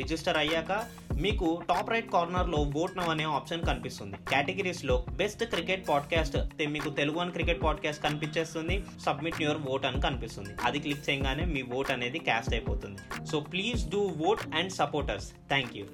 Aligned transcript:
Register 0.00 0.36
అయ్యాక 0.36 0.72
మీకు 1.20 1.46
top 1.68 1.90
right 1.90 2.10
కార్నర్లో 2.12 2.58
ఓట్ 2.82 2.96
నవ్ 2.98 3.08
అనే 3.08 3.24
ఆప్షన్ 3.36 3.62
కనిపిస్తుంది. 3.62 4.16
కేటగిరీస్లో 4.30 4.96
బెస్ట్ 5.20 5.44
క్రికెట్ 5.44 5.88
పాడ్కాస్ట్ 5.88 6.36
మీకు 6.68 6.90
తెలుగు 6.90 7.18
అని 7.18 7.32
క్రికెట్ 7.36 7.62
పాడ్కాస్ట్ 7.62 8.02
కనిపించేస్తుంది. 8.02 8.76
సబ్మిట్ 9.06 9.42
యువర్ 9.42 9.62
ఓట్ 9.70 9.86
అని 9.86 10.00
కనిపిస్తుంది. 10.00 10.52
అది 10.64 10.78
క్లిక్ 10.78 11.04
చేయగానే 11.10 11.44
మీ 11.54 11.62
ఓట్ 11.76 11.90
అనేది 11.90 12.18
క్యాస్ట్ 12.18 12.54
అయిపోతుంది. 12.54 13.26
So 13.26 13.40
please 13.40 13.82
do 13.90 14.02
vote 14.26 14.44
and 14.56 14.72
supporters 14.72 15.28
thank 15.52 15.74
you 15.76 15.86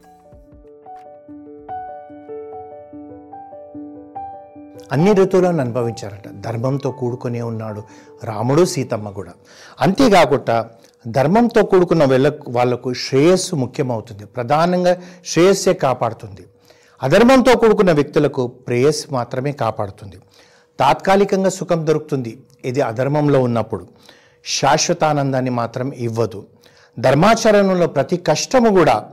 అన్ని 4.93 5.13
ఋతువులను 5.13 5.61
అనుభవించారట. 5.61 6.27
ధర్మంతో 6.47 6.91
కూడుకునే 6.91 7.43
ఉన్నాడు 7.43 7.83
రాముడు 8.25 8.63
సీతమ్మ 8.73 9.09
కూడా. 9.11 9.33
అంతేకాకుండా 9.81 10.57
ధర్మంతో 11.09 11.63
కూడుకున్న 11.63 12.05
వెళ్ళ 12.05 12.33
వాళ్ళకు 12.49 12.93
శ్రేయస్సు 12.93 13.57
ముఖ్యమవుతుంది. 13.57 14.25
ప్రధానంగా 14.25 14.97
శ్రేయస్సే 15.27 15.73
కాపాడుతుంది. 15.73 16.45
అధర్మంతో 17.03 17.57
కూడుకున్న 17.57 17.93
వ్యక్తులకు 17.93 18.47
ప్రేయస్సు 18.47 19.07
మాత్రమే 19.13 19.53
కాపాడుతుంది. 19.53 20.17
తాత్కాలికంగా 20.81 21.49
సుఖం 21.49 21.87
దొరుకుతుంది. 21.87 22.39
ఇది 22.65 22.81
అధర్మంలో 22.81 23.43
ఉన్నప్పుడు. 23.43 23.89
శాశ్వతానందాన్ని 24.45 25.51
మాత్రం 25.51 25.93
ఇవ్వదు. 25.93 26.47
ధర్మాచరణలో 26.99 27.87
ప్రతి 27.87 28.17
కష్టము 28.17 28.71
కూడా 28.71 29.05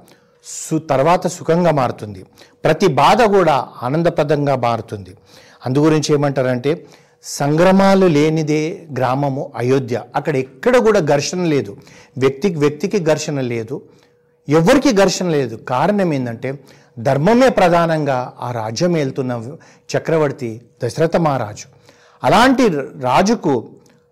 సు 0.46 0.78
తర్వాత 0.78 1.28
సుఖంగా 1.28 1.72
మారుతుంది. 1.72 2.26
ప్రతి 2.64 2.88
బాధ 2.88 3.22
కూడా 3.22 3.68
ఆనందప్రదంగా 3.84 4.56
మారుతుంది. 4.56 5.16
అందుగురించి 5.66 6.14
ఏమంటారంటే 6.14 6.86
సంగ్రమాలు 7.24 8.06
లేనిదే 8.06 8.84
గ్రామము 8.98 9.52
అయోధ్య. 9.58 10.02
అక్కడ 10.16 10.36
ఎక్కడ 10.36 10.78
కూడా 10.78 11.00
ఘర్షణ 11.00 11.44
లేదు. 11.44 11.78
వ్యక్తికి 12.18 12.56
వ్యక్తికి 12.56 13.04
ఘర్షణ 13.04 13.42
లేదు. 13.42 13.82
ఎవరికి 14.50 14.92
ఘర్షణ 14.92 15.30
లేదు. 15.30 15.56
కారణం 15.56 16.14
ఏంటంటే 16.14 16.60
ధర్మమే 17.00 17.50
ప్రధానంగా 17.50 18.34
ఆ 18.40 18.52
రాజ్యం 18.52 18.94
వెళ్తున్న 18.94 19.56
చక్రవర్తి 19.98 20.62
దశరథ 20.84 21.18
మహారాజు. 21.18 21.66
అలాంటి 22.24 22.68
రాజుకు 23.02 23.70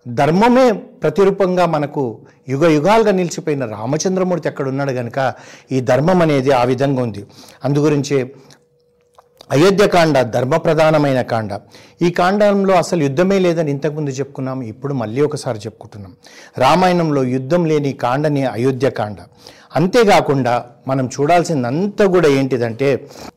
ధర్మమే 0.07 0.71
ప్రతిరూపంగా 0.71 1.65
మనకు 1.65 2.17
యుగ 2.49 2.67
యుగాలుగా 2.67 3.11
నిలిచిపోయిన 3.11 3.65
రామచంద్రమూర్తి 3.65 4.47
అక్కడ 4.47 4.67
ఉన్నాడు 4.67 4.91
కనుక 4.91 5.33
ఈ 5.71 5.81
ధర్మం 5.81 6.21
అనేది 6.21 6.51
ఆ 6.51 6.63
విధంగా 6.63 7.03
ఉంది. 7.03 7.25
అందుగురించే 7.63 8.31
అయోధ్యకాండ 9.49 10.21
ధర్మ 10.35 10.55
ప్రధానమైన 10.57 11.21
కాండ. 11.21 11.51
ఈ 12.01 12.09
కాండంలో 12.11 12.73
అసలు 12.73 13.01
యుద్ధమే 13.03 13.39
లేదని 13.39 13.71
ఇంతకుముందు 13.71 14.09
చెప్పుకున్నాం 14.09 14.61
ఇప్పుడు 14.61 14.93
మళ్ళీ 14.93 15.21
ఒకసారి 15.21 15.59
చెప్పుకుంటున్నాం. 15.59 16.13
రామాయణంలో 16.57 17.23
యుద్ధం 17.35 17.65
లేని 17.65 17.93
కాండనే 17.93 18.43
అయోధ్యకాండ 18.45 19.17
అంతేకాకుండా 19.75 20.53
మనం 20.87 21.09
చూడాల్సిందంతా 21.15 22.05
కూడా 22.05 22.29
ఏంటిదంటే 22.29 22.89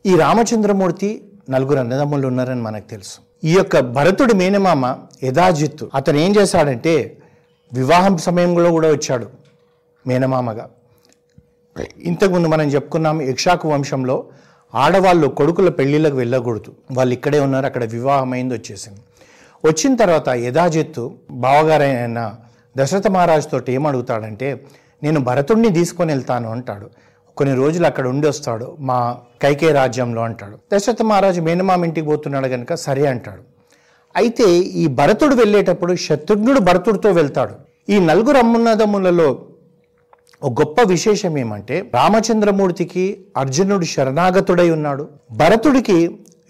ఈ 0.05 0.15
రామచంద్రమూర్తి 0.15 1.09
నలుగురు 1.49 1.79
అన్నదమ్ములు 1.79 2.27
ఉన్నారని 2.27 2.61
మనకు 2.61 2.87
తెలుసు. 2.89 3.17
ఈ 3.43 3.53
యొక్క 3.53 3.79
భరతుడి 3.79 4.33
మేనమామ 4.33 4.83
యథాజిత్తు 5.23 5.85
అతను 5.95 6.17
ఏం 6.17 6.31
చేశాడంటే 6.35 6.93
వివాహం 7.71 8.17
సమయంలో 8.17 8.71
కూడా 8.71 8.89
వచ్చాడు 8.89 9.27
మేనమామగా. 10.07 10.65
ఇంతకుముందు 12.09 12.47
మనం 12.47 12.67
చెప్పుకున్నాం 12.67 13.21
యక్షాకు 13.21 13.67
వంశంలో 13.69 14.17
ఆడవాళ్ళు 14.75 15.27
కొడుకుల 15.27 15.69
పెళ్ళిళ్ళకు 15.69 16.15
వెళ్ళకూడదు. 16.15 16.71
వాళ్ళు 16.91 17.13
ఇక్కడే 17.13 17.39
ఉన్నారు 17.39 17.65
అక్కడ 17.65 17.83
వివాహం 17.83 18.33
అయింది 18.33 18.53
వచ్చేసింది. 18.53 19.01
వచ్చిన 19.65 19.95
తర్వాత 19.95 20.29
యథాజిత్తు 20.29 21.13
బావగారైన 21.31 22.33
దశరథ 22.77 23.07
మహారాజు 23.07 23.47
తోటి 23.47 23.71
ఏమడుగుతాడంటే 23.73 24.65
నేను 25.03 25.19
భరతుడిని 25.19 25.69
తీసుకొని 25.73 26.11
వెళ్తాను 26.11 26.49
అంటాడు. 26.49 26.89
కొన్ని 27.37 27.55
రోజులు 27.55 27.85
అక్కడ 27.85 28.07
ఉండి 28.07 28.27
వస్తాడు 28.27 28.77
మా 28.79 29.17
కైకే 29.41 29.71
రాజ్యంలో 29.71 30.21
అంటాడు. 30.21 30.57
దశరథ 30.73 31.01
మహారాజు 31.01 31.41
మేనమామ 31.41 31.85
ఇంటికి 31.85 32.07
పోతున్నాడు 32.07 32.47
కనుక 32.47 32.73
సరే 32.73 33.05
అంటాడు. 33.05 33.41
అయితే 34.15 34.43
ఈ 34.53 34.87
భరతుడు 34.87 35.35
వెళ్ళేటప్పుడు 35.35 35.95
శత్రుఘ్నుడు 35.95 36.59
భరతుడితో 36.59 37.11
వెళ్తాడు. 37.11 37.53
ఈ 37.89 37.99
నలుగురు 37.99 38.37
అమ్మున్నదమ్ములలో 38.37 39.45
ఒక 40.45 40.53
గొప్ప 40.59 40.81
విశేషం 40.81 41.37
ఏమంటే 41.37 41.75
రామచంద్రమూర్తికి 41.93 43.03
అర్జునుడు 43.37 43.85
శరణాగతుడై 43.85 44.69
ఉన్నాడు 44.69 45.07
భరతుడికి 45.31 45.97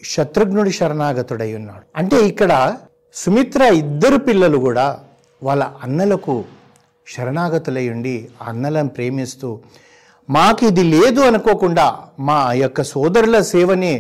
శత్రుఘ్నుడి 0.04 0.72
శరణాగతుడై 0.72 1.54
ఉన్నాడు. 1.54 1.84
అంటే 1.96 2.18
ఇక్కడ 2.28 2.78
సుమిత్ర 3.14 3.62
ఇద్దరు 3.74 4.18
పిల్లలు 4.18 4.58
కూడా 4.58 4.86
వాళ్ళ 5.44 5.64
అన్నలకు 5.84 6.36
శరణాగతులై 7.08 7.86
ఉండి 7.90 8.16
అన్నలను 8.48 8.90
ప్రేమిస్తూ 8.90 9.60
మాకు 10.30 10.66
ఇది 10.66 10.84
లేదు 10.84 11.22
అనుకోకుండా 11.22 11.88
మా 12.20 12.54
యొక్క 12.54 12.82
సోదరుల 12.94 13.40
సేవనే 13.54 13.94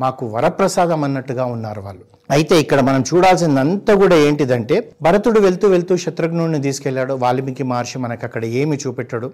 మాకు 0.00 0.26
వరప్రసాదం 0.26 1.04
అన్నట్టుగా 1.04 1.44
ఉన్నారు 1.44 1.80
వాళ్ళు. 1.80 2.04
అయితే 2.30 2.60
ఇక్కడ 2.60 2.80
మనం 2.80 3.04
చూడాల్సిందంతా 3.14 3.94
కూడా 3.94 4.16
ఏంటిదంటే 4.16 4.92
భరతుడు 5.02 5.40
వెళ్తూ 5.40 5.68
వెళ్తూ 5.68 5.96
శత్రుఘ్నుడిని 5.96 6.62
తీసుకెళ్ళాడు 6.62 7.14
వాల్మీకి 7.14 7.62
మహర్షి 7.62 7.98
మనకు 7.98 8.24
అక్కడ 8.24 8.44
ఏమి 8.44 8.76
చూపెట్టాడు? 8.76 9.30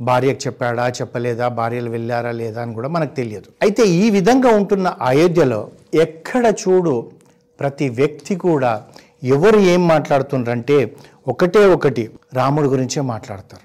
భార్యకు 0.00 0.40
చెప్పాడా? 0.46 0.88
చెప్పలేదా? 0.88 1.48
భార్యలు 1.48 1.90
వెళ్ళారా? 1.90 2.30
లేదా? 2.30 2.62
అని 2.62 2.74
కూడా 2.74 2.88
మనకు 2.88 3.14
తెలియదు. 3.14 3.48
అయితే 3.62 3.88
ఈ 3.88 4.10
విధంగా 4.10 4.48
ఉంటున్న 4.48 4.96
అయోధ్యలో 5.02 5.68
ఎక్కడ 5.94 6.46
చూడు 6.46 7.10
ప్రతి 7.60 7.88
వ్యక్తి 7.88 8.36
కూడా 8.36 8.82
ఎవరు 9.24 9.58
ఏం 9.58 9.88
మాట్లాడుతుండ్రంటే 9.88 10.96
ఒకటే 11.28 11.66
ఒకటి 11.66 12.10
రాముడి 12.34 12.68
గురించే 12.68 13.00
మాట్లాడతారు. 13.02 13.64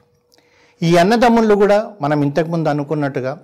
ఈ 0.85 0.97
అన్నదమ్ముళ్ళు 0.97 1.55
కూడా 1.55 1.91
మనం 2.01 2.23
ఇంతకుముందు 2.23 2.69
అనుకున్నట్టుగా 2.69 3.37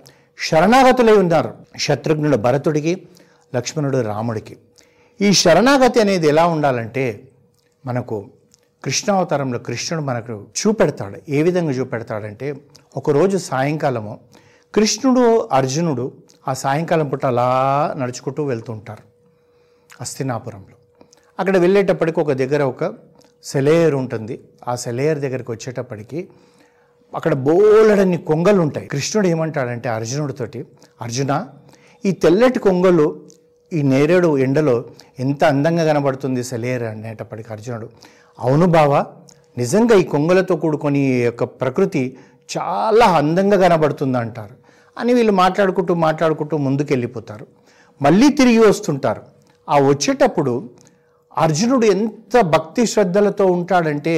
శరణాగతులై 0.48 1.12
ఉన్నారు. 1.12 1.52
శత్రుఘ్నుడు 1.78 2.36
భరతుడికి 2.36 3.02
లక్ష్మణుడు 3.54 3.98
రాముడికి. 4.00 4.56
ఈ 5.20 5.32
శరణాగతి 5.32 6.00
అనేది 6.00 6.26
ఎలా 6.28 6.46
ఉండాలంటే 6.46 7.02
మనకు 7.86 8.16
కృష్ణావతారంలో 8.84 9.58
కృష్ణుడు 9.58 10.02
మనకు 10.02 10.34
చూపెడతాడు. 10.58 11.16
ఏ 11.28 11.42
విధంగా 11.42 11.72
చూపెడతాడంటే 11.72 12.46
ఒకరోజు 12.96 13.36
సాయంకాలము 13.36 14.18
కృష్ణుడు 14.74 15.48
అర్జునుడు 15.52 16.04
ఆ 16.48 16.52
సాయంకాలం 16.52 17.08
పూట 17.08 17.26
అలా 17.26 17.48
నడుచుకుంటూ 17.98 18.44
వెళ్తుంటారు 18.44 19.04
అస్థినాపురంలో 20.00 20.76
అక్కడ 21.38 21.56
వెళ్ళేటప్పటికి 21.58 22.20
ఒక 22.20 22.32
దగ్గర 22.32 22.62
ఒక 22.62 22.84
సెలేయర్ 23.44 23.94
ఉంటుంది. 23.94 24.40
ఆ 24.68 24.74
సెలేయర్ 24.74 25.18
దగ్గరికి 25.18 25.50
వచ్చేటప్పటికి 25.50 26.28
అక్కడ 27.14 27.34
బోలెడన్ని 27.34 28.18
కొంగలు 28.30 28.60
ఉంటాయి. 28.60 28.86
కృష్ణుడు 28.86 29.26
ఏమంటాడంటే 29.26 29.88
అర్జునుడితోటి 29.88 30.66
అర్జున 31.02 31.32
ఈ 32.04 32.12
తెల్లటి 32.12 32.58
కొంగలు 32.58 33.06
ఈ 33.72 33.82
నేరేడు 33.82 34.38
ఎండలో 34.38 34.84
ఎంత 35.18 35.44
అందంగా 35.44 35.84
కనబడుతుంది 35.84 36.42
సెలేరు 36.44 36.84
అనేటప్పటికి 36.84 37.52
అర్జునుడు. 37.52 37.86
అవును 38.38 38.66
బావా 38.66 39.00
నిజంగా 39.58 39.94
ఈ 39.96 40.02
కొంగలతో 40.02 40.56
కూడుకొని 40.56 41.02
యొక్క 41.28 41.44
ప్రకృతి 41.44 42.02
చాలా 42.56 43.06
అందంగా 43.20 43.56
కనబడుతుంది 43.56 44.18
అంటారు 44.18 44.54
అని 44.98 45.14
వీళ్ళు 45.14 45.32
మాట్లాడుకుంటూ 45.32 45.94
మాట్లాడుకుంటూ 45.94 46.56
ముందుకెళ్ళిపోతారు. 46.56 47.46
మళ్ళీ 48.02 48.28
తిరిగి 48.30 48.58
వస్తుంటారు. 48.58 49.22
ఆ 49.68 49.76
వచ్చేటప్పుడు 49.90 50.52
అర్జునుడు 51.38 51.86
ఎంత 51.86 52.40
భక్తి 52.54 52.86
శ్రద్ధలతో 52.86 53.44
ఉంటాడంటే 53.46 54.14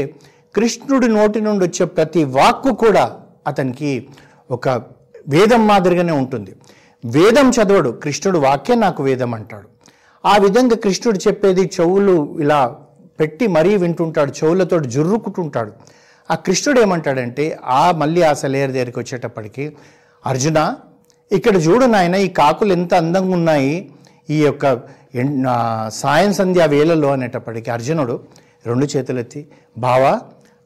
కృష్ణుడి 0.55 1.08
నోటి 1.08 1.40
నుండి 1.40 1.62
వచ్చే 1.66 1.84
ప్రతి 1.87 2.25
వాక్కు 2.38 2.72
కూడా 2.75 3.05
అతనికి 3.46 3.90
ఒక 4.50 4.69
వేదం 5.28 5.66
మాదిరిగానే 5.66 6.12
ఉంటుంది. 6.12 6.52
వేదం 7.04 7.50
చదవడు 7.50 7.90
కృష్ణుడు 7.90 8.38
వాక్యం 8.38 8.81
నాకు 8.81 9.02
వేదం 9.02 9.34
అంటాడు. 9.34 9.69
ఆ 10.26 10.37
విధంగా 10.37 10.76
కృష్ణుడు 10.76 11.19
చెప్పేది 11.19 11.70
చెవులు 11.81 12.37
ఇలా 12.40 12.76
పెట్టి 13.20 13.46
మరీ 13.46 13.76
వింటుంటాడు 13.76 14.32
చెవులతో 14.44 14.78
జుర్రుకుంటుంటాడు. 14.78 15.72
ఆ 16.31 16.34
కృష్ణుడు 16.34 16.81
ఏమంటాడంటే 16.81 17.58
ఆ 17.64 17.90
మళ్ళీ 17.90 18.22
ఆ 18.22 18.32
సెలేయర్ 18.32 18.70
దగ్గరికి 18.70 18.99
వచ్చేటప్పటికి 18.99 19.76
అర్జున 20.26 20.75
ఇక్కడ 21.32 21.56
చూడు 21.56 21.87
నాయన 21.87 22.14
ఈ 22.14 22.28
కాకులు 22.28 22.72
ఎంత 22.72 22.94
అందంగా 22.94 23.34
ఉన్నాయి. 23.34 23.90
ఈ 24.31 24.43
యొక్క 24.43 24.81
ఎన్- 25.14 25.48
సాయం 25.88 26.32
సంధ్యా 26.32 26.64
వేళలో 26.64 27.12
అనేటప్పటికి 27.12 27.70
అర్జునుడు 27.70 28.20
రెండు 28.66 28.87
చేతులెత్తి 28.96 29.46
బావా 29.78 30.20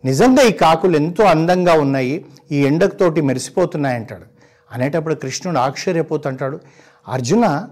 నిజంగా 0.04 0.42
ఈ 0.42 0.52
కాకులు 0.52 0.96
ఎంతో 0.96 1.24
అందంగా 1.24 1.72
ఉన్నాయి. 1.72 2.24
ఈ 2.52 2.56
ఎండతోటి 2.64 3.20
మెరిసిపోతున్నాయంటాడు. 3.20 4.35
అనేటప్పుడు 4.72 5.14
కృష్ణుడు 5.14 5.58
ఆశ్చర్యపోతుంటాడు. 5.58 6.60
అర్జున 7.08 7.66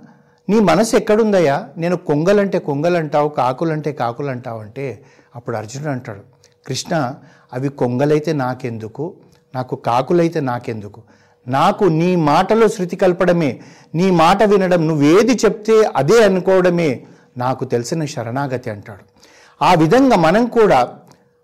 నీ 0.49 0.61
మనసు 0.61 0.97
ఎక్కడుందయ్యా? 0.97 1.69
నేను 1.77 1.97
కొంగలంటే 1.97 2.59
కొంగలంటావు 2.59 3.29
కాకులంటే 3.29 3.93
కాకులంటావు 3.93 4.61
అంటే 4.61 5.05
అప్పుడు 5.37 5.57
అర్జునుడు 5.57 5.91
అంటాడు. 5.91 6.21
కృష్ణ 6.67 7.15
అవి 7.53 7.69
కొంగలైతే 7.69 8.33
నాకెందుకు? 8.33 9.15
నాకు 9.55 9.77
కాకులైతే 9.77 10.41
నాకెందుకు? 10.41 11.03
నాకు 11.49 11.85
నీ 11.85 12.17
మాటలో 12.17 12.69
శృతి 12.69 12.97
కలపడమే 12.97 13.61
నీ 13.95 14.11
మాట 14.11 14.43
వినడం 14.43 14.89
నువ్వేది 14.89 15.33
చెప్తే 15.33 15.91
అదే 15.97 16.25
అనుకోవడమే 16.25 17.07
నాకు 17.37 17.65
తెలిసిన 17.65 18.05
శరణాగతి 18.05 18.71
అంటాడు. 18.71 19.05
ఆ 19.65 19.75
విధంగా 19.75 20.17
మనం 20.17 20.47
కూడా 20.47 20.95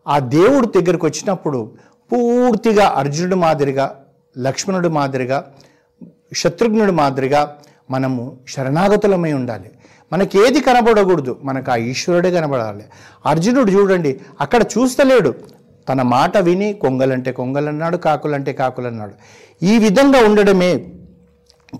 ఆ 0.08 0.19
దేవుడి 0.19 0.81
దగ్గరకు 0.81 1.06
వచ్చినప్పుడు 1.06 1.73
పూర్తిగా 2.12 2.87
అర్జునుడి 2.88 3.35
మాదిరిగా 3.35 4.00
లక్ష్మణుడు 4.38 4.88
మాదిరిగా 4.88 5.44
శత్రుఘ్నుడి 6.37 6.93
మాదిరిగా 6.93 7.56
మనము 7.91 8.37
శరణాగతులమై 8.49 9.32
ఉండాలి. 9.32 9.71
మనకి 10.12 10.38
ఏది 10.38 10.61
కనబడకూడదు 10.61 11.38
మనకు 11.44 11.71
ఆ 11.71 11.77
ఈశ్వరుడే 11.77 12.31
కనబడాలి. 12.31 12.85
అర్జునుడు 13.27 13.71
చూడండి 13.71 14.21
అక్కడ 14.41 14.62
చూస్తలేడు. 14.62 15.35
తన 15.88 16.03
మాట 16.03 16.38
విని 16.38 16.73
కొంగలంటే 16.73 17.32
కొంగలన్నాడు 17.32 17.97
కాకులంటే 17.97 18.53
కాకులన్నాడు. 18.53 19.12
ఈ 19.62 19.79
విధంగా 19.79 20.25
ఉండడమే 20.25 20.87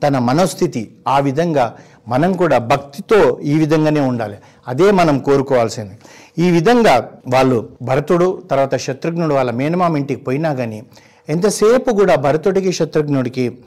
తన 0.03 0.19
మనోస్థితి. 0.19 0.97
ఆ 1.09 1.19
విధంగా 1.19 1.77
మనం 2.09 2.33
కూడా 2.33 2.59
భక్తితో 2.59 3.41
ఈ 3.41 3.59
విధంగానే 3.59 4.01
ఉండాలి. 4.01 4.37
అదే 4.69 4.91
మనం 4.91 5.19
కోరుకోవాల్సింది. 5.19 5.99
ఈ 6.39 6.51
విధంగా 6.51 7.11
వాళ్ళు 7.35 7.69
భరతుడు 7.83 8.43
తర్వాత 8.51 8.77
శత్రుఘ్నుడు 8.77 9.35
వాళ్ళ 9.35 9.51
మేనమామ 9.51 9.97
ఇంటికి 9.97 10.25
పోయినా 10.25 10.55
కానీ 10.55 10.83
ఎంతసేపు 11.31 11.91
కూడా 11.91 12.15
భరతుడికి 12.15 12.73
శత్రుఘ్నుడికి 12.73 13.59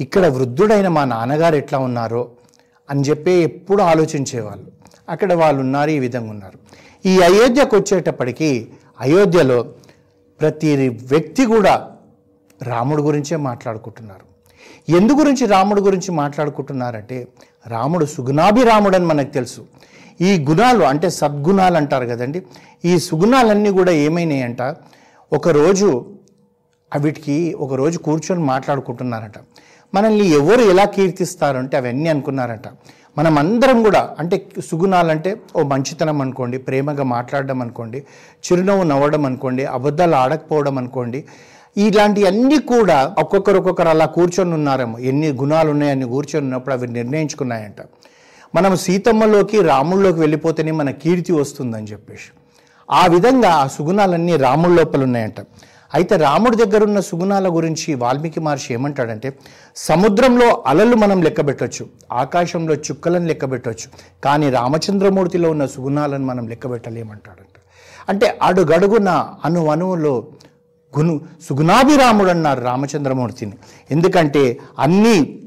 ఇక్కడ 0.00 0.26
వృద్ధుడైన 0.26 0.88
మా 0.88 1.04
నాన్నగారు 1.04 1.56
ఎట్లా 1.56 1.78
ఉన్నారో 1.78 2.28
అని 2.90 3.00
చెప్పి 3.00 3.30
ఎప్పుడు 3.30 3.82
ఆలోచించేవాళ్ళు. 3.82 4.66
అక్కడ 5.08 5.32
వాళ్ళు 5.32 5.60
ఉన్నారు 5.60 5.90
ఈ 5.90 5.98
విధంగా 5.98 6.30
ఉన్నారు. 6.30 6.58
ఈ 7.08 7.20
అయోధ్యకు 7.20 7.76
వచ్చేటప్పటికి 7.76 8.68
అయోధ్యలో 9.00 9.58
ప్రతి 10.40 10.88
వ్యక్తి 10.88 11.46
కూడా 11.46 11.90
రాముడు 12.62 13.02
గురించే 13.02 13.36
మాట్లాడుకుంటున్నారు. 13.36 14.28
ఎందు 14.96 15.12
గురించి 15.12 15.46
రాముడు 15.46 15.80
గురించి 15.80 16.10
మాట్లాడుకుంటున్నారంటే 16.12 17.28
రాముడు 17.66 18.04
సుగుణాభిరాముడు 18.04 18.96
అని 18.96 19.04
మనకు 19.04 19.30
తెలుసు. 19.30 19.66
ఈ 20.20 20.44
గుణాలు 20.48 20.84
అంటే 20.84 21.10
సద్గుణాలు 21.10 21.76
అంటారు 21.76 22.06
కదండి. 22.06 22.42
ఈ 22.84 22.98
సుగుణాలన్నీ 22.98 23.70
కూడా 23.70 23.92
ఏమైనాయంట 23.92 24.62
ఒకరోజు 25.32 26.17
వీటికి 26.96 27.54
ఒకరోజు 27.54 27.98
కూర్చొని 27.98 28.42
మాట్లాడుకుంటున్నారట. 28.42 29.38
మనల్ని 29.94 30.28
ఎవరు 30.28 30.60
ఎలా 30.60 30.84
కీర్తిస్తారంటే 30.84 31.76
అవన్నీ 31.76 32.08
అనుకున్నారట. 32.08 32.68
మనం 33.18 33.38
అందరం 33.38 33.82
కూడా 33.82 34.16
అంటే 34.18 34.46
సుగుణాలంటే 34.70 35.40
ఓ 35.56 35.62
మంచితనం 35.62 36.20
అనుకోండి 36.20 36.58
ప్రేమగా 36.58 37.02
మాట్లాడడం 37.02 37.62
అనుకోండి 37.62 37.98
చిరునవ్వు 38.46 38.84
నవ్వడం 38.84 39.26
అనుకోండి 39.26 39.64
అబద్ధాలు 39.64 40.14
ఆడకపోవడం 40.14 40.78
అనుకోండి 40.78 41.24
ఇలాంటివన్నీ 41.76 42.58
కూడా 42.58 43.14
ఒక్కొక్కరు 43.18 43.58
ఒక్కొక్కరు 43.58 43.88
అలా 43.88 44.06
కూర్చొని 44.06 44.54
ఉన్నారేమో. 44.54 44.98
ఎన్ని 44.98 45.28
గుణాలు 45.32 45.70
ఉన్నాయని 45.70 46.04
కూర్చొని 46.04 46.44
ఉన్నప్పుడు 46.44 46.74
అవి 46.74 46.88
నిర్ణయించుకున్నాయంట. 46.88 47.80
మనం 48.54 48.76
సీతమ్మలోకి 48.76 49.62
రాముల్లోకి 49.62 50.20
వెళ్ళిపోతేనే 50.20 50.70
మన 50.70 50.90
కీర్తి 50.90 51.32
వస్తుందని 51.32 51.86
చెప్పేసి. 51.86 52.30
ఆ 52.90 53.06
విధంగా 53.06 53.50
ఆ 53.50 53.66
సుగుణాలన్నీ 53.66 54.36
రాముల 54.36 54.72
లోపల 54.72 55.02
ఉన్నాయంట 55.02 55.40
అయితే 55.94 56.16
రాముడి 56.16 56.56
దగ్గరున్న 56.56 57.00
సుగుణాల 57.00 57.48
గురించి 57.48 57.94
వాల్మీకి 57.94 58.40
మహర్షి 58.40 58.74
ఏమంటాడంటే 58.74 59.38
సముద్రంలో 59.76 60.64
అలలు 60.66 60.96
మనం 60.96 61.22
లెక్కబెట్టవచ్చు 61.22 61.86
ఆకాశంలో 62.12 62.74
చుక్కలను 62.74 63.26
లెక్కబెట్టవచ్చు 63.26 63.88
కానీ 64.24 64.50
రామచంద్రమూర్తిలో 64.50 65.50
ఉన్న 65.50 65.66
సుగుణాలను 65.66 66.26
మనం 66.26 66.48
లెక్కబెట్టలేమంటాడంట 66.48 67.56
అంటే 68.08 68.38
అడుగడుగున 68.42 69.08
అణు 69.44 69.66
అణువులో 69.66 70.26
గును 70.98 71.20
సుగుణాభిరాముడు 71.48 72.28
అన్నారు 72.28 72.60
రామచంద్రమూర్తిని. 72.60 73.52
ఎందుకంటే 73.90 74.58
అన్నీ 74.78 75.40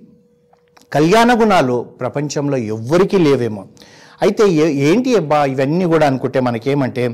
కళ్యాణ 0.94 1.42
గుణాలు 1.42 1.86
ప్రపంచంలో 2.00 2.58
ఎవ్వరికీ 2.58 3.18
లేవేమో. 3.18 3.66
అయితే 4.22 4.50
ఏంటి 4.74 5.16
అబ్బా 5.16 5.46
ఇవన్నీ 5.46 5.86
కూడా 5.86 6.08
అనుకుంటే 6.08 6.40
మనకేమంటే 6.40 7.08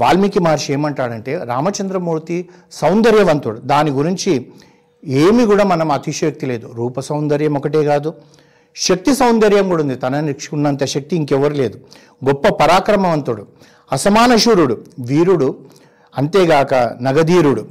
వాల్మీకి 0.00 0.40
మహర్షి 0.40 0.72
ఏమంటాడంటే 0.72 1.40
రామచంద్రమూర్తి 1.44 2.48
సౌందర్యవంతుడు. 2.72 3.60
దాని 3.60 3.90
గురించి 3.90 4.46
ఏమి 5.06 5.46
కూడా 5.46 5.64
మనం 5.64 5.90
అతిశయోక్తి 5.90 6.46
లేదు. 6.46 6.72
రూప 6.74 7.00
సౌందర్యం 7.00 7.56
ఒకటే 7.56 7.84
కాదు 7.84 8.14
శక్తి 8.76 9.14
సౌందర్యం 9.14 9.68
కూడా 9.68 9.82
ఉంది. 9.82 9.94
తనని 9.94 10.34
ఉన్నంత 10.52 10.84
శక్తి 10.84 11.16
ఇంకెవరు 11.16 11.54
లేదు. 11.54 11.80
గొప్ప 12.28 12.48
పరాక్రమవంతుడు 12.48 13.46
అసమాన 13.92 14.36
శూరుడు 14.36 14.84
వీరుడు 15.00 15.58
అంతేగాక 16.18 16.74
నగధీరుడు. 17.02 17.66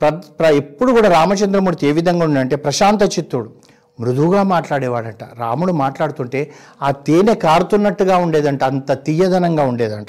ప్ర 0.00 0.08
ప్ర- 0.08 0.54
ఎప్పుడు 0.54 0.92
కూడా 0.92 1.08
రామచంద్రమూర్తి 1.08 1.86
ఏ 1.86 1.92
విధంగా 1.92 2.24
ఉండంటే 2.24 2.56
ప్రశాంత 2.56 3.02
చిత్తుడు. 3.02 3.50
మృదువుగా 4.00 4.42
మాట్లాడేవాడంట. 4.42 5.22
రాముడు 5.38 5.72
మాట్లాడుతుంటే 5.72 6.50
ఆ 6.82 6.90
తేనె 6.90 7.34
కారుతున్నట్టుగా 7.34 8.16
ఉండేదంట 8.16 8.64
అంత 8.64 8.92
తీయదనంగా 9.04 9.64
ఉండేదంట. 9.64 10.06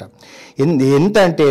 ఎంత 0.60 1.18
అంటే 1.18 1.48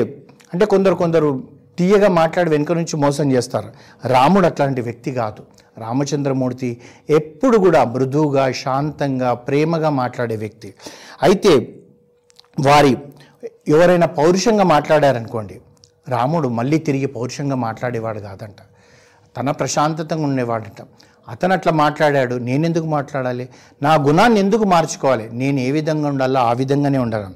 అంటే 0.53 0.65
కొందరు 0.65 0.95
కొందరు 0.95 1.43
తీయగా 1.77 2.09
మాట్లాడి 2.09 2.49
వెనుక 2.49 2.71
నుంచి 2.71 2.97
మోసం 2.97 3.31
చేస్తారు. 3.31 3.69
రాముడు 4.07 4.45
అట్లాంటి 4.45 4.81
వ్యక్తి 4.81 5.11
కాదు. 5.11 5.43
రామచంద్రమూర్తి 5.77 6.77
ఎప్పుడు 7.09 7.57
కూడా 7.57 7.83
మృదువుగా 7.83 8.51
శాంతంగా 8.51 9.33
ప్రేమగా 9.33 9.89
మాట్లాడే 9.89 10.35
వ్యక్తి. 10.35 10.73
అయితే 11.23 11.51
వారి 12.65 12.97
ఎవరైనా 13.67 14.07
పౌరుషంగా 14.07 14.63
మాట్లాడారనుకోండి 14.63 15.61
రాముడు 16.07 16.47
మళ్ళీ 16.47 16.77
తిరిగి 16.77 17.05
పౌరుషంగా 17.05 17.55
మాట్లాడేవాడు 17.55 18.19
కాదంట. 18.19 18.59
తన 19.37 19.51
ప్రశాంతతంగా 19.51 20.23
ఉండేవాడంట. 20.23 20.81
అతను 21.29 21.53
అట్లా 21.53 21.73
మాట్లాడాడు 21.73 22.35
నేనెందుకు 22.35 22.85
మాట్లాడాలి? 22.85 23.49
నా 23.83 23.95
గుణాన్ని 23.95 24.39
ఎందుకు 24.39 24.63
మార్చుకోవాలి? 24.63 25.29
నేను 25.33 25.59
ఏ 25.59 25.71
విధంగా 25.71 26.07
ఉండాలో 26.07 26.39
ఆ 26.39 26.53
విధంగానే 26.53 26.97
ఉండాలి. 26.97 27.35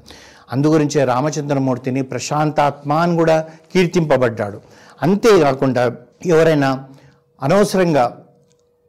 అందుగురించే 0.52 1.04
రామచంద్రమూర్తిని 1.04 2.02
ప్రశాంతాత్మ 2.02 2.92
అని 2.92 3.16
కూడా 3.16 3.44
కీర్తింపబడ్డాడు. 3.74 4.60
అంతేకాకుండా 5.02 5.92
ఎవరైనా 6.26 6.84
అనవసరంగా 7.42 8.22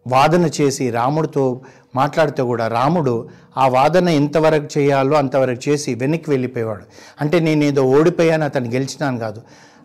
వాదన 0.08 0.50
చేసి 0.62 0.92
రాముడితో 0.92 1.62
మాట్లాడితే 1.96 2.44
కూడా 2.44 2.68
రాముడు 2.68 3.30
ఆ 3.58 3.68
వాదన 3.68 4.10
ఎంతవరకు 4.10 4.68
చేయాలో 4.78 5.18
అంతవరకు 5.18 5.70
చేసి 5.70 5.96
వెనక్కి 5.96 6.30
వెళ్ళిపోయేవాడు. 6.30 6.84
అంటే 7.22 7.40
నేను 7.40 7.64
ఏదో 7.64 7.84
ఓడిపోయాను 7.84 8.46
అతను 8.46 8.66
గెలిచినాను 8.66 9.20
కాదు. 9.20 9.42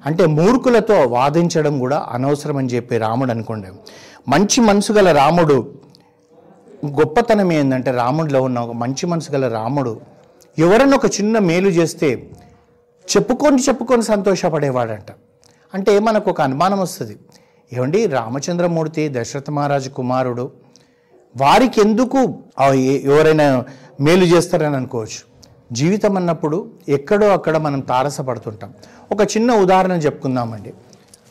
అంటే 0.07 0.27
మూర్ఖులతో 0.27 1.07
వాదించడం 1.07 1.79
కూడా 1.79 2.07
అనవసరం 2.11 2.57
అని 2.57 2.69
చెప్పి 2.69 2.99
రాముడు 2.99 3.31
అనుకోండి. 3.31 3.69
మంచి 4.29 4.61
మనసు 4.61 4.93
గల 4.93 5.13
రాముడు 5.13 5.75
గొప్పతనం 6.87 7.53
ఏంటంటే 7.53 7.91
రాముడిలో 7.91 8.43
ఉన్న 8.43 8.61
ఒక 8.61 8.73
మంచి 8.73 9.07
మనసు 9.07 9.33
గల 9.33 9.49
రాముడు 9.49 10.01
ఎవరైనా 10.59 10.97
ఒక 10.97 11.07
చిన్న 11.07 11.39
మేలు 11.39 11.69
చేస్తే 11.69 12.31
చెప్పుకొని 13.17 13.63
చెప్పుకొని 13.63 14.03
సంతోషపడేవాడంట. 14.03 15.13
అంటే 15.75 15.99
మనకు 15.99 16.31
ఒక 16.31 16.41
అనుమానం 16.41 16.81
వస్తుంది. 16.81 17.17
ఏమండి? 17.73 18.07
రామచంద్రమూర్తి 18.07 19.09
దశరథ 19.13 19.51
మహారాజు 19.51 19.89
కుమారుడు 19.89 20.53
వారికి 21.37 21.81
ఎందుకు 21.81 22.19
ఎవరైనా 22.85 23.65
మేలు 24.01 24.25
చేస్తారని 24.25 24.77
అనుకోవచ్చు? 24.77 25.32
జీవితం 25.73 26.17
అన్నప్పుడు 26.17 26.71
ఎక్కడో 26.89 27.29
అక్కడ 27.29 27.57
మనం 27.57 27.81
తారసపడుతుంటాం. 27.81 28.73
ఒక 29.13 29.23
చిన్న 29.23 29.55
ఉదాహరణ 29.55 29.93
చెప్పుకుందామండి. 29.93 30.73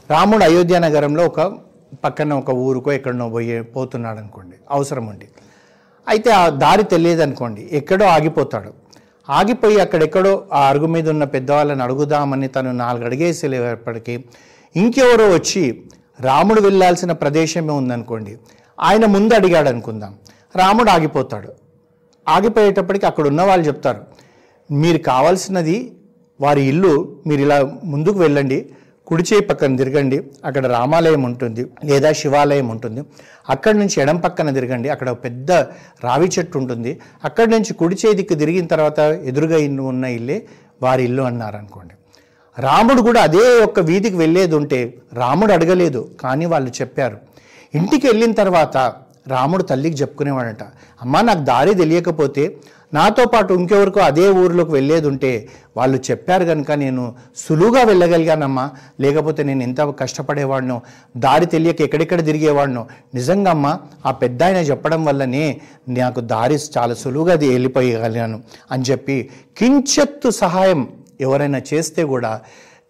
రాముడు 0.10 0.44
అయోధ్య 0.44 0.80
నగరంలో 0.80 1.26
ఒక 1.26 1.42
పక్కన 2.04 2.34
ఒక 2.34 2.50
ఊరుకో 2.50 2.92
ఎక్కడనో 2.92 3.30
పోయి 3.30 3.64
పోతున్నాడు 3.64 4.20
అనుకోండి 4.20 4.56
అవసరం 4.72 5.06
ఉండి 5.08 5.28
అయితే 6.08 6.30
ఆ 6.32 6.50
దారి 6.50 6.84
తెలియదు 6.84 7.22
అనుకోండి 7.22 7.70
ఎక్కడో 7.72 8.06
ఆగిపోతాడు. 8.06 8.74
ఆగిపోయి 9.30 9.80
అక్కడెక్కడో 9.80 10.44
ఆ 10.54 10.70
అరుగు 10.70 10.86
మీద 10.86 11.10
ఉన్న 11.10 11.24
పెద్దవాళ్ళని 11.24 11.84
అడుగుదామని 11.84 12.48
తను 12.48 12.72
నాలుగు 12.72 13.06
అడిగేసేపటికి 13.06 14.26
ఇంకెవరో 14.76 15.26
వచ్చి 15.34 15.84
రాముడు 16.20 16.62
వెళ్ళాల్సిన 16.62 17.12
ప్రదేశమే 17.12 17.74
ఉందనుకోండి 17.74 18.38
ఆయన 18.82 19.06
ముందు 19.06 19.34
అడిగాడు 19.34 19.70
అనుకుందాం 19.70 20.16
రాముడు 20.56 20.90
ఆగిపోతాడు. 20.90 21.54
ఆగిపోయేటప్పటికి 22.30 23.06
అక్కడ 23.06 23.28
ఉన్న 23.28 23.42
వాళ్ళు 23.42 23.68
చెప్తారు. 23.68 24.02
మీరు 24.72 24.98
కావాల్సినది 24.98 25.94
వారి 26.42 26.62
ఇల్లు 26.62 27.22
మీరు 27.28 27.42
ఇలా 27.42 27.62
ముందుకు 27.84 28.20
వెళ్ళండి 28.20 28.70
కుడిచేయి 29.08 29.42
పక్కన 29.42 29.76
తిరగండి 29.76 30.24
అక్కడ 30.46 30.66
రామాలయం 30.66 31.24
ఉంటుంది 31.24 31.66
లేదా 31.84 32.12
శివాలయం 32.12 32.70
ఉంటుంది. 32.70 33.02
అక్కడి 33.50 33.80
నుంచి 33.80 34.02
ఎడం 34.02 34.18
పక్కన 34.18 34.50
తిరగండి 34.52 34.90
అక్కడ 34.90 35.10
ఒక 35.10 35.24
పెద్ద 35.24 35.52
రావి 36.04 36.30
చెట్టు 36.40 36.58
ఉంటుంది. 36.58 37.00
అక్కడి 37.24 37.52
నుంచి 37.52 37.74
కుడి 37.74 38.14
దిక్కు 38.16 38.34
తిరిగిన 38.34 38.66
తర్వాత 38.66 39.00
ఎదురుగా 39.00 39.58
ఇల్లు 39.58 39.82
ఉన్న 39.82 40.06
ఇల్లే 40.06 40.48
వారి 40.82 41.04
ఇల్లు 41.04 41.24
అన్నారు 41.24 41.58
అనుకోండి 41.58 41.96
రాముడు 42.60 43.02
కూడా 43.02 43.22
అదే 43.22 43.64
ఒక్క 43.64 43.80
వీధికి 43.80 44.18
వెళ్ళేది 44.18 44.56
ఉంటే 44.56 45.02
రాముడు 45.14 45.54
అడగలేదు 45.54 46.12
కానీ 46.22 46.46
వాళ్ళు 46.46 46.72
చెప్పారు. 46.82 47.18
ఇంటికి 47.76 48.08
వెళ్ళిన 48.08 48.32
తర్వాత 48.32 48.78
రాముడు 49.28 49.64
తల్లికి 49.64 49.96
చెప్పుకునేవాడట 49.96 50.64
అమ్మ 51.02 51.22
నాకు 51.22 51.40
దారి 51.40 51.76
తెలియకపోతే 51.76 52.58
నాతో 52.94 53.26
పాటు 53.26 53.54
ఇంకెవరికో 53.54 54.00
అదే 54.00 54.30
ఊరిలోకి 54.30 54.72
వెళ్ళేది 54.72 55.08
ఉంటే 55.08 55.32
వాళ్ళు 55.78 55.98
చెప్పారు 56.12 56.46
కనుక 56.46 56.72
నేను 56.72 57.16
సులువుగా 57.38 57.84
వెళ్ళగలిగానమ్మా. 57.84 58.72
లేకపోతే 59.00 59.44
నేను 59.44 59.64
ఎంత 59.64 59.82
కష్టపడేవాడినో 59.82 60.82
దారి 61.18 61.46
తెలియక 61.46 61.82
ఎక్కడెక్కడ 61.82 62.26
తిరిగేవాడినో. 62.26 62.88
నిజంగా 63.16 63.52
అమ్మా 63.52 63.80
ఆ 64.06 64.12
పెద్ద 64.12 64.44
ఆయన 64.44 64.58
చెప్పడం 64.58 65.06
వల్లనే 65.06 65.62
నాకు 65.90 66.20
దారి 66.20 66.60
చాలా 66.78 66.94
సులువుగా 66.94 67.34
అది 67.34 67.50
వెళ్ళిపోయగలిగాను 67.50 68.44
అని 68.72 68.84
చెప్పి 68.92 69.30
కించెత్తు 69.58 70.30
సహాయం 70.30 70.90
ఎవరైనా 71.22 71.62
చేస్తే 71.74 72.04
కూడా 72.04 72.42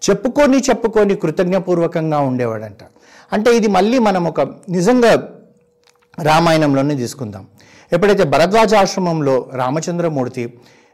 చెప్పుకొని 0.10 0.58
చెప్పుకొని 0.58 1.16
కృతజ్ఞపూర్వకంగా 1.16 2.20
ఉండేవాడంట. 2.20 2.84
అంటే 3.34 3.56
ఇది 3.56 3.68
మళ్ళీ 3.68 4.00
మనం 4.00 4.24
ఒక 4.26 4.42
నిజంగా 4.70 5.12
రామాయణంలోనే 6.22 6.96
తీసుకుందాం. 6.96 7.48
ఎప్పుడైతే 7.92 8.24
భరద్వాజ 8.24 8.74
ఆశ్రమంలో 8.74 9.50
రామచంద్రమూర్తి 9.54 10.46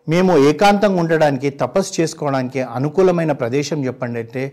మేము 0.08 0.38
ఏకాంతంగా 0.38 1.00
ఉండడానికి 1.00 1.50
తపస్సు 1.50 2.02
చేసుకోవడానికి 2.02 2.62
అనుకూలమైన 2.76 3.32
ప్రదేశం 3.32 3.86
చెప్పండి 3.86 4.20
అంటే 4.20 4.44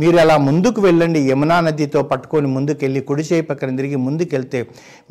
మీరు 0.00 0.16
అలా 0.16 0.36
ముందుకు 0.36 0.80
వెళ్ళండి 0.80 1.20
యమునా 1.30 1.60
నదితో 1.60 2.02
పట్టుకొని 2.02 2.46
ముందుకెళ్ళి 2.46 3.00
కుడి 3.00 3.22
చేయి 3.22 3.42
పక్కన 3.42 3.76
తిరిగి 3.76 3.96
ముందుకెళ్తే 3.96 4.60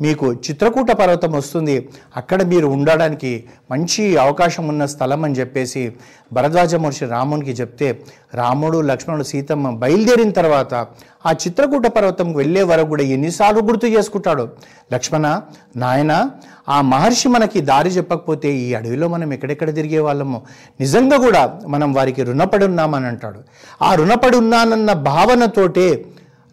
మీకు 0.02 0.32
చిత్రకూట 0.32 0.90
పర్వతం 0.90 1.32
వస్తుంది. 1.32 1.76
అక్కడ 2.16 2.42
మీరు 2.42 2.66
ఉండడానికి 2.66 3.44
మంచి 3.70 4.16
అవకాశం 4.16 4.68
ఉన్న 4.68 4.84
స్థలం 4.86 5.24
అని 5.24 5.34
చెప్పేసి 5.34 5.92
భరద్వాజ 6.32 6.74
మహర్షి 6.74 7.06
రామునికి 7.06 7.50
చెప్తే 7.50 7.88
రాముడు 8.34 8.80
లక్ష్మణుడు 8.80 9.22
సీతమ్మ 9.22 9.70
బయలుదేరిన 9.70 10.30
తర్వాత 10.30 10.74
ఆ 11.26 11.32
చిత్రకూట 11.32 11.86
పర్వతం 11.86 12.32
వెళ్ళే 12.32 12.62
వరకు 12.62 12.88
కూడా 12.88 13.02
ఎన్నిసార్లు 13.02 13.60
గుర్తు 13.60 13.86
చేసుకుంటాడు? 13.86 14.48
లక్ష్మణ 14.92 15.40
నాయన 15.76 16.30
ఆ 16.68 16.80
మహర్షి 16.80 17.28
మనకి 17.28 17.60
దారి 17.60 17.88
చెప్పకపోతే 17.88 18.56
ఈ 18.56 18.74
అడవిలో 18.74 19.08
మనం 19.08 19.32
ఎక్కడెక్కడ 19.32 19.74
తిరిగే 19.74 19.98
వాళ్ళము? 19.98 20.42
నిజంగా 20.80 21.16
కూడా 21.16 21.60
మనం 21.66 21.92
వారికి 21.94 22.22
రుణపడి 22.22 22.64
ఉన్నామని 22.64 23.06
అంటాడు. 23.06 23.40
ఆ 23.82 23.94
రుణపడి 23.94 24.36
ఉన్నానన్న 24.36 24.92
భావనతోటే 24.92 26.04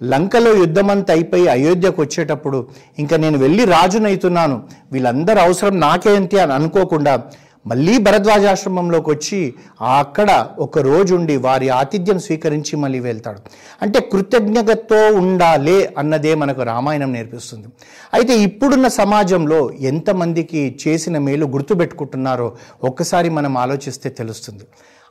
లంకలో 0.04 0.56
యుద్ధమంతా 0.56 1.14
అయిపోయి 1.14 1.48
అయోధ్యకు 1.48 2.02
వచ్చేటప్పుడు 2.02 2.68
ఇంకా 3.00 3.18
నేను 3.18 3.38
వెళ్ళి 3.38 3.66
రాజునైతున్నాను. 3.66 4.64
వీళ్ళందరూ 4.92 5.40
అవసరం 5.40 5.80
నాకేంటి 5.80 6.40
అని 6.40 6.54
అనుకోకుండా 6.54 7.24
మళ్ళీ 7.68 7.98
భరద్వాజాశ్రమంలోకి 7.98 9.10
వచ్చి 9.10 9.54
అక్కడ 10.00 10.48
ఒక 10.60 10.80
రోజు 10.80 11.16
ఉండి 11.16 11.38
వారి 11.38 11.70
ఆతిథ్యం 11.70 12.20
స్వీకరించి 12.20 12.76
మళ్ళీ 12.76 13.00
వెళ్తాడు. 13.00 13.40
అంటే 13.82 14.00
కృతజ్ఞతతో 14.00 15.14
ఉండాలే 15.14 15.94
అన్నదే 15.98 16.36
మనకు 16.36 16.64
రామాయణం 16.64 17.14
నేర్పిస్తుంది. 17.14 17.68
అయితే 18.14 18.38
ఇప్పుడున్న 18.38 18.88
సమాజంలో 18.88 19.72
ఎంతమందికి 19.72 20.80
చేసిన 20.88 21.18
మేలు 21.18 21.46
గుర్తుపెట్టుకుంటున్నారో 21.46 22.56
ఒక్కసారి 22.84 23.30
మనం 23.30 23.58
ఆలోచిస్తే 23.58 24.10
తెలుస్తుంది. 24.10 24.64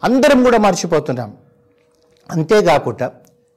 అందరం 0.05 0.45
కూడా 0.45 0.59
మర్చిపోతున్నాం. 0.59 1.33
అంతేకాకుండా 2.31 3.11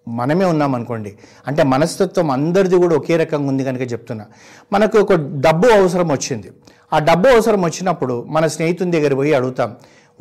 మనమే 0.08 0.46
ఉన్నాం 0.46 0.76
అనుకోండి 0.76 1.14
అంటే 1.48 1.64
మనస్తత్వం 1.64 2.32
అందరిది 2.32 2.76
కూడా 2.76 2.96
ఒకే 2.96 3.18
రకంగా 3.18 3.48
ఉంది 3.50 3.64
కనుక 3.64 3.92
చెప్తున్నా. 3.92 4.26
మనకు 4.74 4.98
ఒక 4.98 5.14
డబ్బు 5.14 5.68
అవసరం 5.68 6.08
వచ్చింది. 6.08 6.52
ఆ 6.94 7.00
డబ్బు 7.10 7.28
అవసరం 7.36 7.62
వచ్చినప్పుడు 7.66 8.16
మన 8.36 8.48
స్నేహితుని 8.48 8.92
దగ్గర 8.96 9.14
పోయి 9.14 9.34
అడుగుతాం 9.34 9.70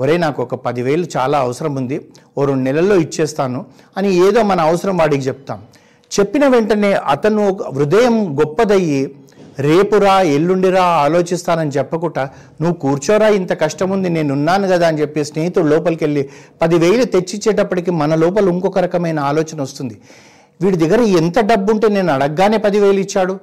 ఒరే 0.01 0.15
నాకు 0.25 0.41
ఒక 0.43 0.55
పదివేలు 0.67 1.07
చాలా 1.17 1.39
అవసరం 1.39 1.73
ఉంది 1.81 1.97
ఓ 2.39 2.45
రెండు 2.45 2.65
నెలల్లో 2.69 2.97
ఇచ్చేస్తాను 2.97 3.61
అని 3.97 4.11
ఏదో 4.27 4.43
మన 4.51 4.61
అవసరం 4.61 4.95
వాడికి 4.97 5.25
చెప్తాం. 5.29 5.59
చెప్పిన 6.11 6.45
వెంటనే 6.47 6.93
అతను 7.15 7.43
హృదయం 7.77 8.17
గొప్పదయ్యి 8.41 9.03
రేపురా 9.67 10.15
ఎల్లుండిరా 10.37 10.83
ఆలోచిస్తానని 11.05 11.71
చెప్పకుండా 11.71 12.23
నువ్వు 12.61 12.75
కూర్చోరా 12.75 13.29
ఇంత 13.39 13.53
కష్టం 13.63 13.91
ఉంది 13.91 14.09
నేను 14.09 14.33
ఉన్నాను 14.33 14.67
కదా 14.69 14.87
అని 14.89 15.01
చెప్పి 15.01 15.25
స్నేహితుడు 15.25 15.67
లోపలికి 15.67 16.05
వెళ్ళి 16.05 16.23
పదివేలు 16.63 17.05
తెచ్చిచ్చేటప్పటికి 17.05 17.91
మన 18.03 18.15
లోపల 18.15 18.49
ఇంకొక 18.49 18.79
రకమైన 18.79 19.21
ఆలోచన 19.31 19.61
వస్తుంది. 19.63 19.97
వీడి 20.63 20.77
దగ్గర 20.77 21.01
ఎంత 21.01 21.39
డబ్బు 21.51 21.71
ఉంటే 21.73 21.89
నేను 21.89 22.13
అడగగానే 22.13 22.57
పదివేలు 22.57 23.01
ఇచ్చాడు. 23.01 23.35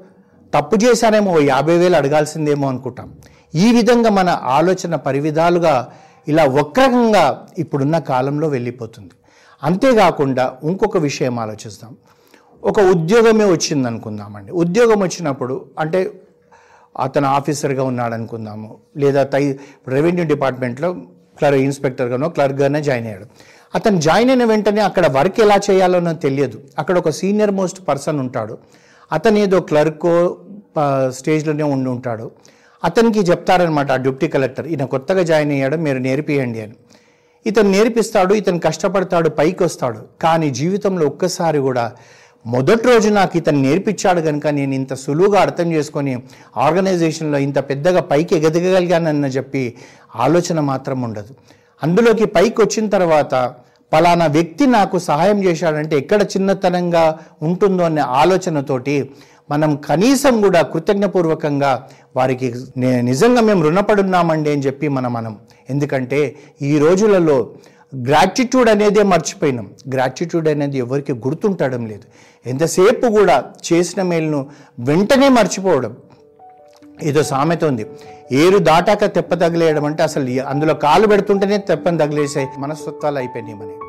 తప్పు 0.53 0.77
చేశానేమో 0.85 1.31
ఓ 1.31 1.39
యాభై 1.39 1.77
వేలు 1.77 1.95
అడగాల్సిందేమో 1.95 2.67
అనుకుంటాం. 2.69 3.13
ఈ 3.55 3.73
విధంగా 3.73 4.09
మన 4.09 4.29
ఆలోచన 4.43 4.95
పరివిధాలుగా 4.95 5.91
ఇలా 6.27 6.45
వక్రంగా 6.45 7.47
ఇప్పుడున్న 7.57 7.99
కాలంలో 7.99 8.47
వెళ్ళిపోతుంది. 8.47 9.11
అంతేకాకుండా 9.63 10.57
ఇంకొక 10.63 10.97
విషయం 10.97 11.39
ఆలోచిస్తాం. 11.39 11.97
ఒక 12.63 12.79
ఉద్యోగమే 12.79 13.45
వచ్చింది 13.45 13.87
అనుకుందామండి 13.87 14.51
ఉద్యోగం 14.51 14.99
వచ్చినప్పుడు 14.99 15.65
అంటే 15.79 16.11
అతను 16.99 17.27
ఆఫీసర్గా 17.27 17.83
ఉన్నాడు 17.83 18.13
అనుకుందాము 18.13 18.77
లేదా 18.97 19.23
తై 19.23 19.59
రెవెన్యూ 19.87 20.25
డిపార్ట్మెంట్లో 20.25 20.93
క్లర్ 21.37 21.53
ఇన్స్పెక్టర్గానో 21.53 22.29
క్లర్క్గానే 22.29 22.81
జాయిన్ 22.81 23.05
అయ్యాడు. 23.05 23.25
అతను 23.75 24.01
జాయిన్ 24.01 24.29
అయిన 24.29 24.43
వెంటనే 24.43 24.81
అక్కడ 24.81 25.07
వర్క్ 25.07 25.39
ఎలా 25.39 25.59
చేయాలో 25.71 26.13
తెలియదు. 26.13 26.61
అక్కడ 26.79 26.97
ఒక 26.97 27.09
సీనియర్ 27.09 27.51
మోస్ట్ 27.51 27.87
పర్సన్ 27.87 28.19
ఉంటాడు. 28.19 28.57
అతను 29.11 29.37
ఏదో 29.37 29.59
క్లర్కో 29.69 30.13
స్టేజ్లోనే 31.19 31.65
ఉండి 31.75 31.89
ఉంటాడు. 31.89 32.25
అతనికి 32.83 33.19
చెప్తారనమాట 33.19 33.89
ఆ 33.91 33.99
డిప్యూటీ 34.05 34.27
కలెక్టర్ 34.27 34.67
ఈయన 34.73 34.85
కొత్తగా 34.93 35.23
జాయిన్ 35.23 35.51
అయ్యాడు 35.51 35.77
మీరు 35.85 35.99
నేర్పియండి 36.07 36.59
అని. 36.65 36.75
ఇతను 37.45 37.69
నేర్పిస్తాడు 37.69 38.33
ఇతను 38.41 38.59
కష్టపడతాడు 38.59 39.29
పైకి 39.39 39.61
వస్తాడు. 39.63 39.99
కానీ 40.21 40.47
జీవితంలో 40.59 41.03
ఒక్కసారి 41.11 41.59
కూడా 41.67 41.85
మొదటి 42.45 42.85
రోజు 42.87 43.09
నాకు 43.09 43.33
ఇతను 43.37 43.59
నేర్పించాడు 43.61 44.21
కనుక 44.21 44.47
నేను 44.57 44.73
ఇంత 44.73 44.93
సులువుగా 44.93 45.39
అర్థం 45.45 45.67
చేసుకొని 45.71 46.13
ఆర్గనైజేషన్లో 46.65 47.37
ఇంత 47.37 47.59
పెద్దగా 47.69 48.01
పైకి 48.11 48.33
ఎగదగలిగానన్న 48.35 49.25
చెప్పి 49.37 49.63
ఆలోచన 50.25 50.59
మాత్రం 50.71 51.01
ఉండదు. 51.01 51.33
అందులోకి 51.83 52.25
పైకి 52.25 52.59
వచ్చిన 52.61 52.85
తర్వాత 52.87 53.35
పలానా 53.93 54.25
వ్యక్తి 54.25 54.67
నాకు 54.67 54.99
సహాయం 54.99 55.43
చేశాడంటే 55.43 55.97
ఎక్కడ 55.97 56.21
చిన్నతనంగా 56.23 57.19
ఉంటుందో 57.41 57.83
అనే 57.83 58.01
ఆలోచనతోటి 58.01 59.11
మనం 59.51 59.75
కనీసం 59.75 60.41
కూడా 60.41 60.61
కృతజ్ఞపూర్వకంగా 60.61 61.87
వారికి 62.15 62.53
నే- 62.77 63.01
నిజంగా 63.01 63.41
మేము 63.41 63.63
రుణపడున్నామండి 63.63 64.49
అని 64.51 64.61
చెప్పి 64.61 64.87
మనం 64.87 65.13
మనం 65.13 65.37
ఎందుకంటే 65.69 66.35
ఈ 66.61 66.77
రోజులలో 66.77 67.49
గ్రాటిట్యూడ్ 68.05 68.69
అనేదే 68.69 69.03
మర్చిపోయినాం. 69.03 69.69
గ్రాటిట్యూడ్ 69.93 70.47
అనేది 70.47 70.77
ఎవరికి 70.77 71.13
గుర్తుండడం 71.13 71.85
లేదు. 71.85 72.05
ఎంతసేపు 72.45 73.07
కూడా 73.07 73.43
చేసిన 73.73 74.01
మేలును 74.01 74.49
వెంటనే 74.79 75.29
మర్చిపోవడం 75.29 75.95
ఏదో 77.03 77.23
సామెత 77.23 77.63
ఉంది. 77.63 77.85
ఏరు 78.31 78.57
దాటాక 78.57 79.05
తెప్ప 79.05 79.33
తగిలేయడం 79.33 79.85
అంటే 79.85 80.03
అసలు 80.03 80.41
అందులో 80.41 80.73
కాలు 80.73 81.07
పెడుతుంటేనే 81.07 81.57
తెప్పని 81.57 81.97
తగిలేసే 81.97 82.47
మనస్తత్వాలు 82.57 83.17
అయిపోయినాయి 83.17 83.55
మనకి. 83.55 83.88